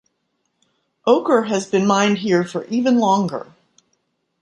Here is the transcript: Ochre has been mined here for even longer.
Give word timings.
Ochre 1.05 1.43
has 1.43 1.67
been 1.67 1.85
mined 1.85 2.17
here 2.17 2.43
for 2.43 2.65
even 2.65 2.97
longer. 2.97 3.53